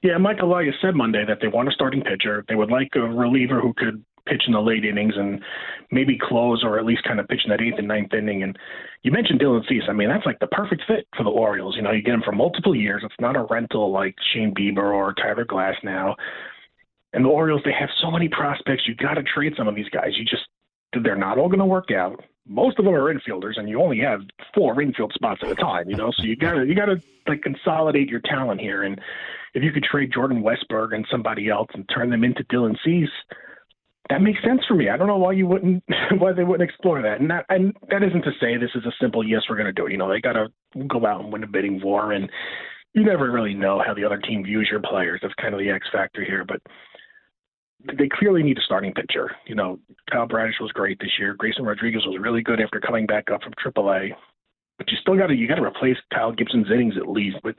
[0.03, 2.45] Yeah, Mike Elias said Monday that they want a starting pitcher.
[2.49, 5.43] They would like a reliever who could pitch in the late innings and
[5.91, 8.43] maybe close or at least kind of pitch in that eighth and ninth inning.
[8.43, 8.57] And
[9.03, 9.85] you mentioned Dylan Cease.
[9.89, 11.75] I mean, that's like the perfect fit for the Orioles.
[11.77, 13.03] You know, you get him for multiple years.
[13.05, 16.15] It's not a rental like Shane Bieber or Tyler Glasnow.
[17.13, 18.83] And the Orioles, they have so many prospects.
[18.87, 20.11] You got to trade some of these guys.
[20.17, 20.43] You just
[21.03, 22.25] they're not all going to work out.
[22.47, 24.21] Most of them are infielders, and you only have
[24.55, 25.89] four infield spots at a time.
[25.91, 28.83] You know, so you got to you got to like consolidate your talent here.
[28.83, 29.01] And
[29.55, 33.11] if you could trade Jordan Westburg and somebody else and turn them into Dylan Cease,
[34.09, 34.89] that makes sense for me.
[34.89, 35.85] I don't know why you wouldn't
[36.19, 37.21] why they wouldn't explore that.
[37.21, 39.73] And that and that isn't to say this is a simple yes we're going to
[39.73, 39.93] do it.
[39.93, 40.49] You know, they got to
[40.87, 42.31] go out and win a bidding war, and
[42.95, 45.21] you never really know how the other team views your players.
[45.23, 46.63] That's kind of the X factor here, but
[47.85, 49.31] they clearly need a starting pitcher.
[49.47, 49.79] You know,
[50.11, 51.35] Kyle Bradish was great this year.
[51.35, 54.13] Grayson Rodriguez was really good after coming back up from AAA.
[54.79, 57.39] But you still got to you got to replace Kyle Gibson's innings at least.
[57.43, 57.55] But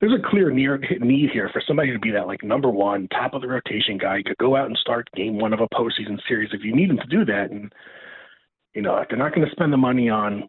[0.00, 3.34] there's a clear near, need here for somebody to be that like number one top
[3.34, 4.22] of the rotation guy.
[4.24, 6.98] Could go out and start game one of a postseason series if you need him
[6.98, 7.50] to do that.
[7.50, 7.72] And
[8.74, 10.48] you know, if they're not going to spend the money on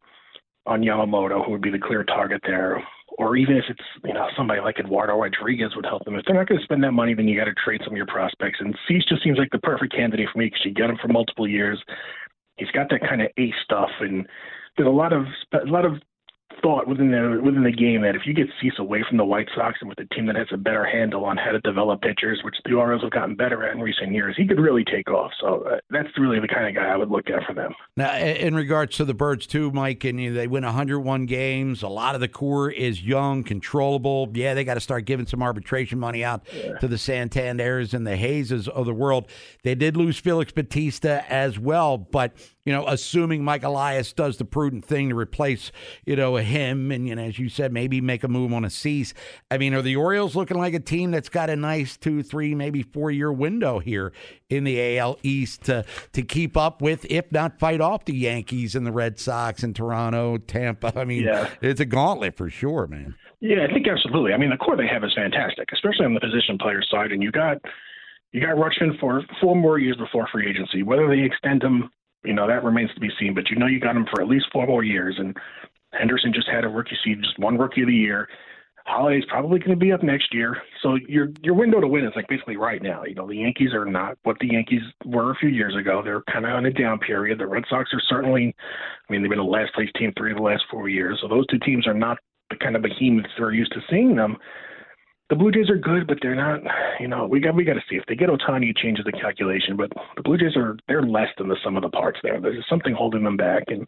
[0.66, 2.84] on Yamamoto, who would be the clear target there,
[3.18, 6.16] or even if it's you know somebody like Eduardo Rodriguez would help them.
[6.16, 7.98] If they're not going to spend that money, then you got to trade some of
[7.98, 8.60] your prospects.
[8.60, 11.08] And Cease just seems like the perfect candidate for me because you get him for
[11.08, 11.82] multiple years.
[12.58, 14.28] He's got that kind of ace stuff, and
[14.78, 15.94] there's a lot of a lot of
[16.62, 19.48] thought within the within the game that if you get Cease away from the White
[19.56, 22.42] Sox and with a team that has a better handle on how to develop pitchers,
[22.44, 25.32] which the Orioles have gotten better at in recent years, he could really take off.
[25.40, 27.74] So uh, that's really the kind of guy I would look at for them.
[27.98, 31.84] Now, in regards to the Birds too, Mike, and you know, they win 101 games.
[31.84, 34.30] A lot of the core is young, controllable.
[34.34, 36.78] Yeah, they got to start giving some arbitration money out yeah.
[36.80, 39.28] to the Santanders and the Hazes of the world.
[39.64, 42.34] They did lose Felix Bautista as well, but
[42.66, 45.72] you know, assuming Mike Elias does the prudent thing to replace,
[46.06, 48.70] you know, him and, you know, as you said, maybe make a move on a
[48.70, 49.14] Cease.
[49.52, 52.56] I mean, are the Orioles looking like a team that's got a nice two, three,
[52.56, 54.14] maybe four year window here
[54.50, 58.76] in the AL East to, to keep up with, if not fight off the Yankees
[58.76, 60.94] and the Red Sox and Toronto, Tampa?
[60.96, 61.50] I mean, yeah.
[61.62, 63.16] it's a gauntlet for sure, man.
[63.42, 64.34] Yeah, I think absolutely.
[64.34, 67.12] I mean, the core they have is fantastic, especially on the position player side.
[67.12, 67.58] And you got
[68.32, 70.84] you got Rutschman for four more years before free agency.
[70.84, 71.90] Whether they extend him
[72.26, 73.34] you know, that remains to be seen.
[73.34, 75.16] But you know, you got him for at least four more years.
[75.18, 75.38] And
[75.98, 78.28] Henderson just had a rookie season, just won rookie of the year.
[78.86, 80.62] Holliday's probably going to be up next year.
[80.84, 83.04] So your your window to win is like basically right now.
[83.04, 86.02] You know, the Yankees are not what the Yankees were a few years ago.
[86.04, 87.40] They're kind of on a down period.
[87.40, 88.56] The Red Sox are certainly,
[89.10, 91.18] I mean, they've been a last place team three of the last four years.
[91.22, 92.20] So those two teams are not
[92.52, 94.38] the kind of behemoths we're used to seeing them
[95.30, 96.62] the Blue Jays are good, but they're not.
[97.00, 99.12] You know, we got we got to see if they get Ohtani, it changes the
[99.12, 99.76] calculation.
[99.76, 102.20] But the Blue Jays are they're less than the sum of the parts.
[102.22, 103.88] There, there's something holding them back, and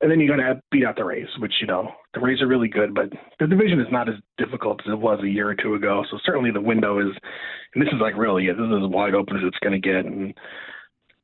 [0.00, 2.46] and then you got to beat out the Rays, which you know the Rays are
[2.46, 5.54] really good, but the division is not as difficult as it was a year or
[5.54, 6.04] two ago.
[6.10, 7.14] So certainly the window is,
[7.74, 9.88] and this is like really yeah, this is as wide open as it's going to
[9.88, 10.34] get, and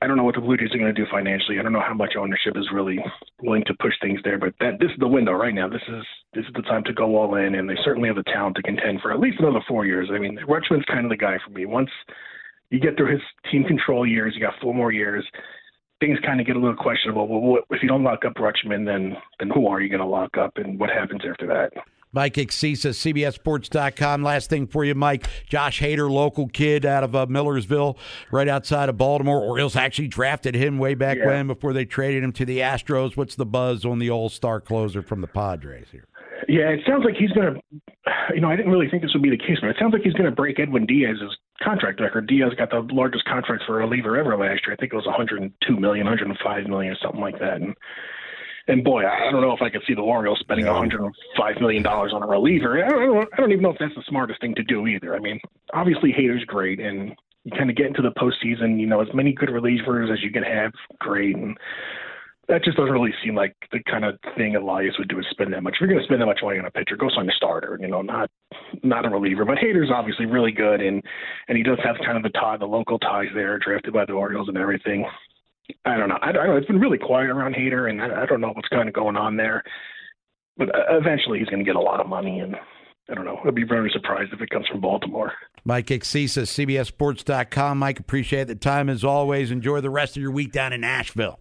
[0.02, 1.58] I don't know what the Blue Jays are going to do financially.
[1.58, 2.98] I don't know how much ownership is really
[3.40, 5.68] willing to push things there, but that this is the window right now.
[5.68, 8.24] This is this is the time to go all in, and they certainly have the
[8.24, 10.10] talent to contend for at least another four years.
[10.12, 11.64] I mean, Rutschman's kind of the guy for me.
[11.64, 11.90] Once
[12.70, 15.24] you get through his team control years, you got four more years.
[16.04, 17.26] Things kind of get a little questionable.
[17.26, 20.36] Well, if you don't lock up Rutschman, then then who are you going to lock
[20.36, 21.72] up, and what happens after that?
[22.12, 24.22] Mike Axisa, CBSSports.com.
[24.22, 25.26] Last thing for you, Mike.
[25.48, 27.96] Josh Hader, local kid out of uh, Millersville,
[28.30, 29.40] right outside of Baltimore.
[29.40, 31.26] Orioles actually drafted him way back yeah.
[31.26, 33.16] when before they traded him to the Astros.
[33.16, 36.06] What's the buzz on the All Star closer from the Padres here?
[36.48, 37.60] Yeah, it sounds like he's going to.
[38.34, 40.02] You know, I didn't really think this would be the case, but it sounds like
[40.02, 42.26] he's going to break Edwin Diaz's contract record.
[42.26, 44.72] Diaz got the largest contract for a reliever ever last year.
[44.72, 47.60] I think it was 102 million, 105 million, or something like that.
[47.60, 47.74] And
[48.66, 52.12] and boy, I don't know if I could see the Orioles spending 105 million dollars
[52.14, 52.82] on a reliever.
[52.84, 55.14] I don't, I don't even know if that's the smartest thing to do either.
[55.14, 55.38] I mean,
[55.74, 57.14] obviously Hader's great, and
[57.44, 58.80] you kind of get into the postseason.
[58.80, 61.58] You know, as many good relievers as you can have, great, and
[62.48, 65.52] that just doesn't really seem like the kind of thing Elias would do is spend
[65.52, 65.74] that much.
[65.74, 67.78] If you're going to spend that much money on a pitcher, go sign a starter.
[67.80, 68.30] You know, not
[68.83, 69.44] not a reliever.
[69.44, 71.02] But Hader's obviously really good, and
[71.48, 74.12] and he does have kind of the tie, the local ties there, drafted by the
[74.12, 75.07] Orioles and everything.
[75.85, 76.18] I don't know.
[76.20, 76.57] I, don't know.
[76.57, 79.16] It's been really quiet around Hader, and I, I don't know what's kind of going
[79.16, 79.62] on there.
[80.59, 82.54] But uh, eventually, he's going to get a lot of money, and
[83.09, 83.38] I don't know.
[83.46, 85.33] I'd be very surprised if it comes from Baltimore.
[85.64, 87.78] Mike Axisa, CBSSports.com.
[87.78, 89.50] Mike, appreciate the time as always.
[89.50, 91.40] Enjoy the rest of your week down in Nashville.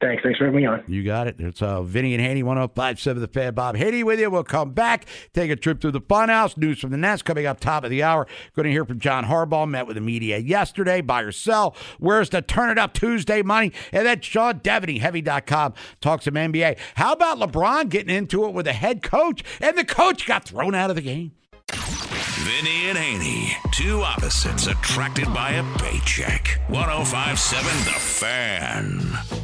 [0.00, 0.22] Thanks.
[0.22, 0.82] Thanks for having me on.
[0.88, 1.36] You got it.
[1.38, 3.52] It's uh, Vinny and Haney, 1057 The Fan.
[3.52, 4.30] Bob Haney with you.
[4.30, 6.56] We'll come back, take a trip through the funhouse.
[6.56, 8.26] News from the Nets coming up top of the hour.
[8.56, 9.68] Going to hear from John Harbaugh.
[9.68, 11.02] Met with the media yesterday.
[11.02, 11.76] Buy or sell.
[11.98, 13.72] Where's the Turn It Up Tuesday money?
[13.92, 16.78] And then Sean Deveney, Heavy.com, talks some NBA.
[16.94, 20.74] How about LeBron getting into it with a head coach, and the coach got thrown
[20.74, 21.32] out of the game?
[21.72, 26.58] Vinny and Haney, two opposites attracted by a paycheck.
[26.68, 29.39] 1057 The Fan.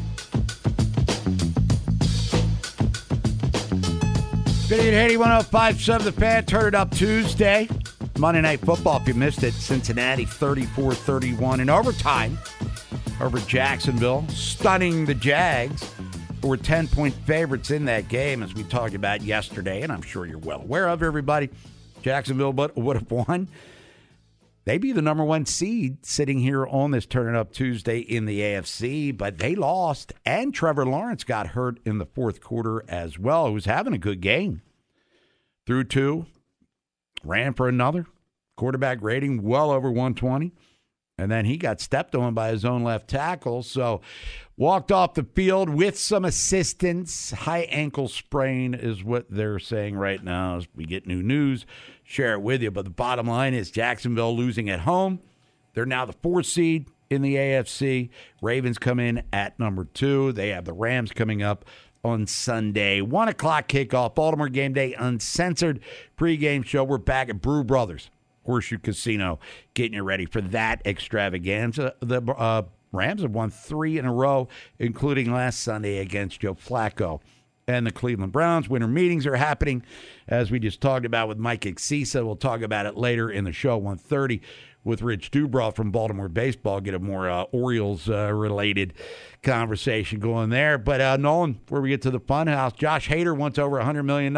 [4.66, 6.44] Vinny and Haney, 1057 The Fan.
[6.44, 7.68] Turn it up Tuesday.
[8.18, 12.36] Monday Night Football, if you missed it, Cincinnati 34 31 in overtime
[13.20, 15.88] over Jacksonville, stunning the Jags,
[16.42, 20.02] who were 10 point favorites in that game, as we talked about yesterday, and I'm
[20.02, 21.48] sure you're well aware of everybody.
[22.02, 23.46] Jacksonville but would have won.
[24.66, 28.40] They'd be the number one seed sitting here on this Turn Up Tuesday in the
[28.40, 33.46] AFC, but they lost, and Trevor Lawrence got hurt in the fourth quarter as well.
[33.46, 34.62] He was having a good game.
[35.66, 36.26] Threw two,
[37.22, 38.06] ran for another.
[38.56, 40.52] Quarterback rating well over 120.
[41.18, 43.62] And then he got stepped on by his own left tackle.
[43.62, 44.02] So
[44.56, 47.30] walked off the field with some assistance.
[47.30, 51.64] High ankle sprain is what they're saying right now as we get new news.
[52.04, 52.70] Share it with you.
[52.70, 55.20] But the bottom line is Jacksonville losing at home.
[55.72, 58.10] They're now the fourth seed in the AFC.
[58.42, 60.32] Ravens come in at number two.
[60.32, 61.64] They have the Rams coming up
[62.04, 63.00] on Sunday.
[63.00, 64.14] One o'clock kickoff.
[64.14, 65.80] Baltimore game day uncensored
[66.18, 66.84] pregame show.
[66.84, 68.10] We're back at Brew Brothers
[68.46, 69.38] Horseshoe Casino,
[69.74, 71.94] getting you ready for that extravaganza.
[72.00, 77.20] The uh, Rams have won three in a row, including last Sunday against Joe Flacco
[77.68, 78.68] and the Cleveland Browns.
[78.68, 79.82] Winter meetings are happening,
[80.28, 82.24] as we just talked about with Mike Axisa.
[82.24, 84.40] We'll talk about it later in the show, 1.30,
[84.84, 86.80] with Rich Dubroff from Baltimore Baseball.
[86.80, 89.02] Get a more uh, Orioles-related uh,
[89.42, 90.78] conversation going there.
[90.78, 94.04] But uh, Nolan, before we get to the fun house, Josh Hader wants over $100
[94.04, 94.32] million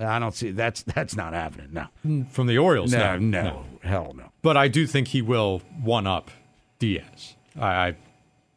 [0.00, 1.68] I don't see that's that's not happening.
[1.72, 2.92] No, from the Orioles.
[2.92, 4.30] No, no, no, hell no.
[4.42, 6.30] But I do think he will one up
[6.78, 7.36] Diaz.
[7.58, 7.96] I, I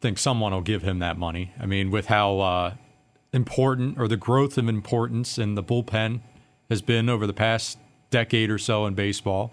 [0.00, 1.52] think someone will give him that money.
[1.58, 2.74] I mean, with how uh,
[3.32, 6.20] important or the growth of importance in the bullpen
[6.70, 7.78] has been over the past
[8.10, 9.52] decade or so in baseball.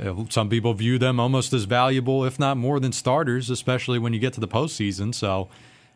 [0.00, 4.12] Uh, some people view them almost as valuable, if not more than starters, especially when
[4.12, 5.14] you get to the postseason.
[5.14, 5.48] So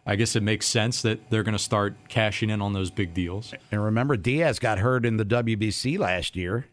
[0.07, 3.15] I guess it makes sense that they're going to start cashing in on those big
[3.15, 3.55] deals.
[3.71, 6.67] And remember, Diaz got hurt in the WBC last year.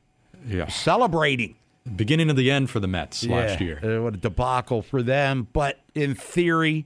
[0.48, 0.67] Yeah.
[0.67, 1.56] Celebrating.
[1.96, 3.36] Beginning of the end for the Mets yeah.
[3.36, 3.80] last year.
[3.84, 5.48] Uh, what a debacle for them.
[5.54, 6.86] But in theory,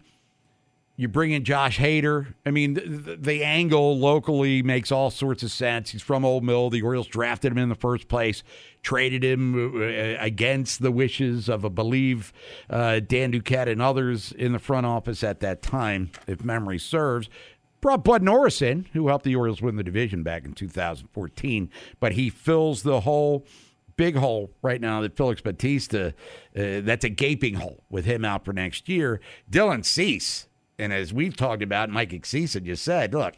[0.98, 2.34] you bring in Josh Hader.
[2.46, 5.92] I mean, the, the, angle locally makes all sorts of sense.
[5.92, 6.70] He's from Old Mill.
[6.70, 8.44] The Orioles drafted him in the first place,
[8.82, 12.32] traded him uh, against the wishes of, I believe,
[12.70, 17.30] uh, Dan Duquette and others in the front office at that time, if memory serves.
[17.82, 22.14] Brought Bud Norris in, who helped the Orioles win the division back in 2014, but
[22.14, 23.46] he fills the hole
[23.98, 28.44] big hole right now that Felix Bautista, uh, that's a gaping hole with him out
[28.44, 29.22] for next year.
[29.50, 33.36] Dylan Cease and as we've talked about, Mike Axisa just said, look,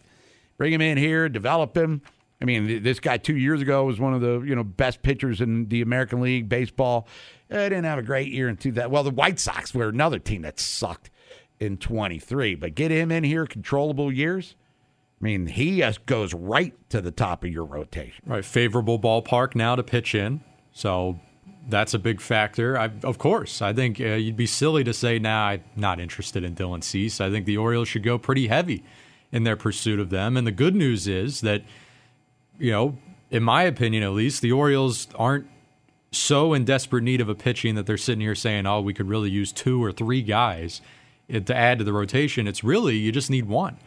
[0.57, 2.01] bring him in here, develop him.
[2.41, 5.41] I mean, this guy two years ago was one of the you know best pitchers
[5.41, 7.07] in the American League baseball.
[7.51, 8.91] Uh, I didn't have a great year in 2000.
[8.91, 11.09] Well, the White Sox were another team that sucked
[11.59, 12.55] in 23.
[12.55, 14.55] But get him in here, controllable years.
[15.19, 18.23] I mean, he just goes right to the top of your rotation.
[18.27, 20.41] Right, favorable ballpark now to pitch in.
[20.73, 21.19] So
[21.67, 22.77] that's a big factor.
[22.77, 26.43] I, of course, I think uh, you'd be silly to say, "Nah, I'm not interested
[26.43, 28.83] in Dylan Cease." I think the Orioles should go pretty heavy
[29.31, 30.37] in their pursuit of them.
[30.37, 31.63] And the good news is that,
[32.57, 32.97] you know,
[33.29, 35.47] in my opinion at least, the Orioles aren't
[36.11, 39.09] so in desperate need of a pitching that they're sitting here saying, "Oh, we could
[39.09, 40.81] really use two or three guys
[41.29, 43.77] to add to the rotation." It's really you just need one.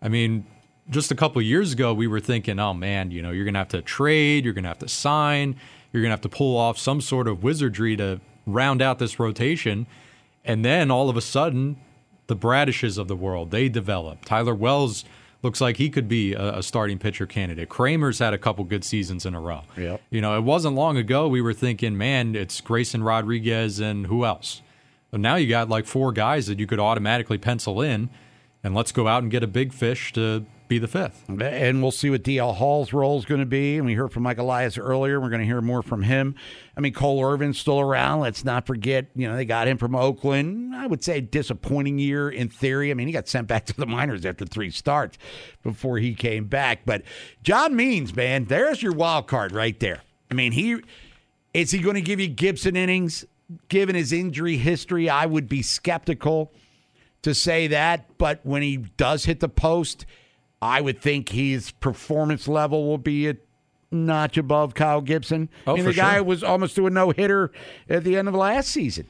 [0.00, 0.46] I mean,
[0.88, 3.68] just a couple years ago, we were thinking, "Oh man, you know, you're gonna have
[3.68, 5.56] to trade, you're gonna have to sign."
[5.92, 9.18] You're going to have to pull off some sort of wizardry to round out this
[9.18, 9.86] rotation.
[10.44, 11.76] And then all of a sudden,
[12.26, 14.24] the Bradishes of the world, they develop.
[14.24, 15.04] Tyler Wells
[15.42, 17.68] looks like he could be a, a, starting pitcher candidate.
[17.68, 19.62] Kremer's had a couple good seasons in a row.
[19.76, 20.02] Yep.
[20.10, 24.24] You know, it wasn't long ago we were thinking, man, it's Grayson Rodriguez and who
[24.24, 24.62] else?
[25.10, 28.10] But now you got like four guys that you could automatically pencil in,
[28.64, 31.24] and let's go out and get a big fish to be the fifth.
[31.28, 33.76] And we'll see what DL Hall's role is going to be.
[33.76, 35.20] And we heard from Mike Elias earlier.
[35.20, 36.34] We're going to hear more from him.
[36.76, 38.20] I mean, Cole Irvin's still around.
[38.20, 40.74] Let's not forget, you know, they got him from Oakland.
[40.74, 42.90] I would say disappointing year in theory.
[42.90, 45.18] I mean, he got sent back to the minors after three starts
[45.62, 46.80] before he came back.
[46.84, 47.02] But
[47.42, 50.02] John Means, man, there's your wild card right there.
[50.30, 50.82] I mean, he
[51.54, 53.24] is he going to give you Gibson innings?
[53.68, 56.52] Given his injury history, I would be skeptical
[57.22, 58.18] to say that.
[58.18, 60.04] But when he does hit the post,
[60.60, 63.36] I would think his performance level will be a
[63.90, 65.48] notch above Kyle Gibson.
[65.66, 66.24] Oh, I mean, the guy sure.
[66.24, 67.52] was almost to a no hitter
[67.88, 69.06] at the end of last season.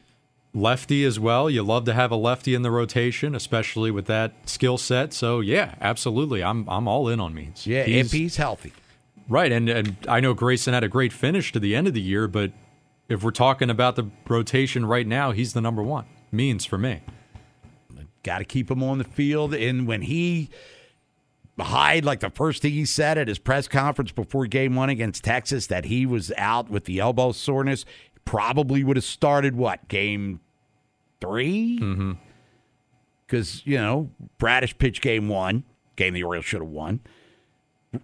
[0.54, 1.50] Lefty as well.
[1.50, 5.12] You love to have a lefty in the rotation, especially with that skill set.
[5.12, 6.42] So yeah, absolutely.
[6.42, 7.66] I'm I'm all in on Means.
[7.66, 8.72] Yeah, if he's healthy.
[9.28, 12.00] Right, and and I know Grayson had a great finish to the end of the
[12.00, 12.52] year, but
[13.08, 16.06] if we're talking about the rotation right now, he's the number one.
[16.32, 17.02] Means for me.
[18.22, 19.54] Got to keep him on the field.
[19.54, 20.50] And when he
[21.64, 25.24] hide, like the first thing he said at his press conference before game one against
[25.24, 27.84] Texas, that he was out with the elbow soreness,
[28.24, 30.40] probably would have started what, game
[31.20, 32.12] 3 Mm-hmm.
[33.26, 35.64] Because, you know, Bradish pitched game one,
[35.96, 37.00] game the Orioles should have won.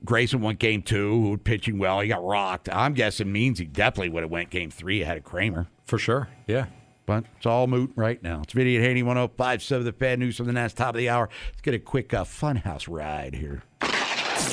[0.04, 2.00] Grayson won game two, who pitching well.
[2.00, 2.68] He got rocked.
[2.72, 5.68] I'm guessing means he definitely would have went game three ahead of Kremer.
[5.84, 6.66] For sure, yeah.
[7.04, 8.42] But it's all moot right now.
[8.42, 11.28] It's Vinny at Haney 1057, the Fan News from the Nest, top of the hour.
[11.50, 13.62] Let's get a quick uh, funhouse ride here.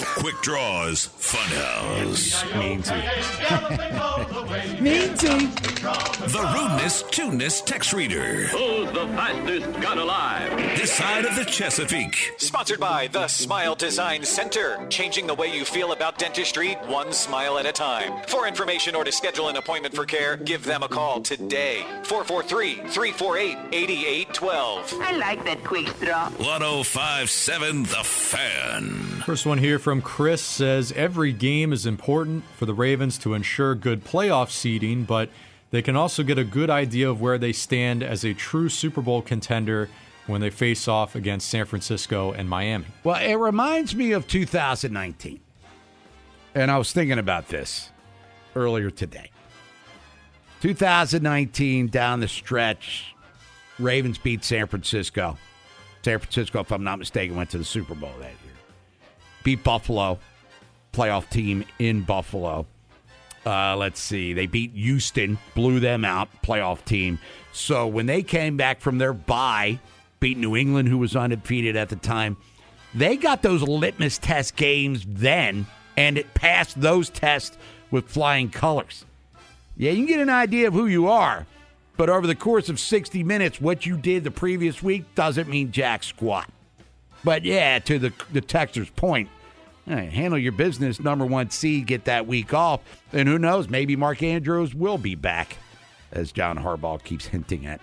[0.02, 2.44] Quick Draws Funhouse.
[4.80, 5.50] Meansy.
[5.80, 8.48] The rudeness, tuneness text reader.
[8.48, 10.52] Who's the fastest gun alive?
[10.78, 12.34] This side of the Chesapeake.
[12.38, 17.58] Sponsored by the Smile Design Center, changing the way you feel about dentistry one smile
[17.58, 18.22] at a time.
[18.28, 21.86] For information or to schedule an appointment for care, give them a call today.
[22.04, 25.02] 443-348-8812.
[25.02, 26.30] I like that quick draw.
[26.32, 29.24] 1057 The Fan.
[29.26, 33.74] First one here from Chris says every game is important for the Ravens to ensure
[33.74, 35.32] good playoff seeding, but
[35.72, 39.02] they can also get a good idea of where they stand as a true Super
[39.02, 39.90] Bowl contender
[40.28, 42.86] when they face off against San Francisco and Miami.
[43.04, 45.40] Well, it reminds me of 2019.
[46.54, 47.90] And I was thinking about this
[48.56, 49.32] earlier today.
[50.62, 53.16] 2019 down the stretch,
[53.80, 55.36] Ravens beat San Francisco.
[56.04, 58.49] San Francisco, if I'm not mistaken, went to the Super Bowl that year.
[59.44, 60.20] Beat Buffalo,
[60.94, 62.66] playoff team in Buffalo.
[63.46, 64.34] Uh, let's see.
[64.34, 67.20] They beat Houston, blew them out, playoff team.
[67.54, 69.80] So when they came back from their bye,
[70.20, 72.38] beat New England, who was undefeated at the time,
[72.94, 77.58] they got those litmus test games then, and it passed those tests
[77.92, 79.06] with flying colors.
[79.78, 81.46] Yeah, you can get an idea of who you are,
[81.98, 85.72] but over the course of 60 minutes, what you did the previous week doesn't mean
[85.72, 86.50] jack squat.
[87.24, 89.30] But yeah, to the the texter's point,
[89.86, 91.00] handle your business.
[91.00, 93.70] Number one seed, get that week off, and who knows?
[93.70, 95.58] Maybe Mark Andrews will be back,
[96.12, 97.82] as John Harbaugh keeps hinting at,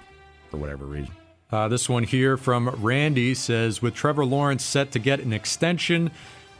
[0.50, 1.12] for whatever reason.
[1.50, 6.10] Uh, this one here from Randy says, with Trevor Lawrence set to get an extension,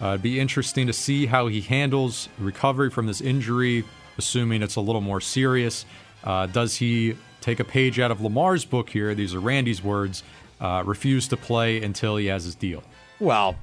[0.00, 3.84] uh, it'd be interesting to see how he handles recovery from this injury,
[4.16, 5.84] assuming it's a little more serious.
[6.22, 9.14] Uh, does he take a page out of Lamar's book here?
[9.14, 10.22] These are Randy's words.
[10.60, 12.82] Uh, refuse to play until he has his deal.
[13.20, 13.56] Well,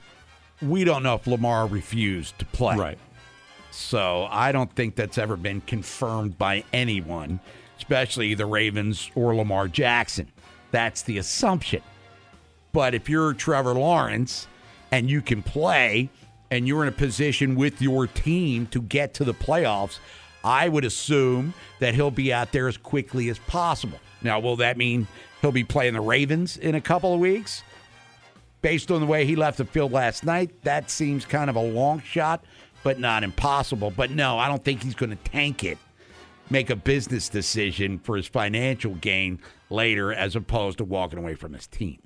[0.62, 2.76] we don't know if Lamar refused to play.
[2.78, 2.98] Right.
[3.72, 7.40] So I don't think that's ever been confirmed by anyone,
[7.78, 10.32] especially the Ravens or Lamar Jackson.
[10.70, 11.82] That's the assumption.
[12.72, 14.48] But if you're Trevor Lawrence
[14.92, 16.10] and you can play
[16.52, 19.98] and you're in a position with your team to get to the playoffs,
[20.44, 24.00] I would assume that he'll be out there as quickly as possible.
[24.22, 25.08] Now, will that mean
[25.44, 27.64] he'll be playing the Ravens in a couple of weeks?
[28.62, 31.62] Based on the way he left the field last night, that seems kind of a
[31.62, 32.46] long shot,
[32.82, 33.92] but not impossible.
[33.92, 35.78] But no, I don't think he's going to tank it,
[36.50, 39.40] make a business decision for his financial gain
[39.70, 42.00] later as opposed to walking away from his team.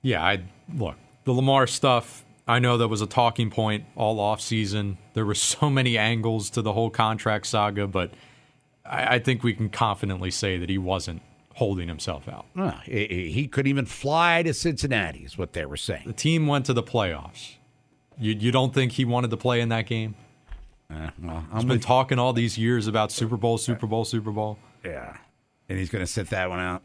[0.00, 0.44] Yeah, I
[0.74, 2.24] look the Lamar stuff.
[2.48, 4.96] I know that was a talking point all off season.
[5.12, 8.12] There were so many angles to the whole contract saga, but
[8.84, 11.20] I, I think we can confidently say that he wasn't
[11.54, 12.46] holding himself out.
[12.56, 16.04] Ah, he he couldn't even fly to Cincinnati, is what they were saying.
[16.06, 17.54] The team went to the playoffs.
[18.18, 20.14] You you don't think he wanted to play in that game?
[20.90, 24.30] Uh, well, He's I'm been talking all these years about Super Bowl, Super Bowl, Super
[24.30, 24.58] Bowl.
[24.84, 25.16] yeah,
[25.68, 26.82] and he's going to sit that one out.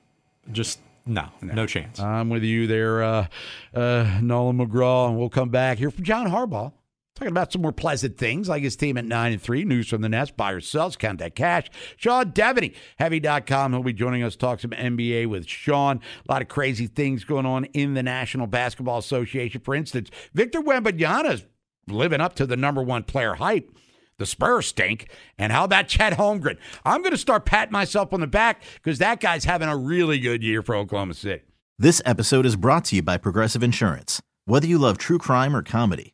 [0.51, 1.99] Just no, no, chance.
[1.99, 3.27] I'm with you there, uh,
[3.73, 6.71] uh, Nolan McGraw, and we'll come back here from John Harbaugh.
[7.19, 9.65] Talking about some more pleasant things like his team at 9 and 3.
[9.65, 11.67] News from the Nest, buy or sells, count that cash.
[11.97, 13.73] Sean Deveney, heavy.com.
[13.73, 15.99] He'll be joining us, talk some NBA with Sean.
[16.29, 19.59] A lot of crazy things going on in the National Basketball Association.
[19.59, 21.43] For instance, Victor Wembanyama's
[21.89, 23.69] living up to the number one player hype.
[24.17, 25.11] The Spurs stink.
[25.37, 26.57] And how about Chet Holmgren?
[26.85, 30.19] I'm going to start patting myself on the back because that guy's having a really
[30.19, 31.41] good year for Oklahoma City.
[31.77, 34.21] This episode is brought to you by Progressive Insurance.
[34.45, 36.13] Whether you love true crime or comedy,